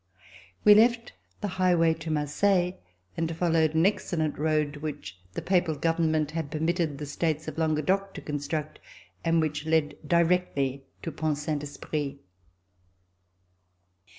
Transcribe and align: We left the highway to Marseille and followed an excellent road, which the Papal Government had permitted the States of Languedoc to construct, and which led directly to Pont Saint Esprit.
We 0.65 0.73
left 0.73 1.13
the 1.41 1.47
highway 1.61 1.93
to 1.93 2.09
Marseille 2.09 2.73
and 3.15 3.37
followed 3.37 3.75
an 3.75 3.85
excellent 3.85 4.35
road, 4.35 4.77
which 4.77 5.19
the 5.35 5.43
Papal 5.43 5.75
Government 5.75 6.31
had 6.31 6.49
permitted 6.49 6.97
the 6.97 7.05
States 7.05 7.47
of 7.47 7.59
Languedoc 7.59 8.15
to 8.15 8.21
construct, 8.21 8.79
and 9.23 9.39
which 9.39 9.67
led 9.67 9.93
directly 10.07 10.85
to 11.03 11.11
Pont 11.11 11.37
Saint 11.37 11.61
Esprit. 11.61 12.17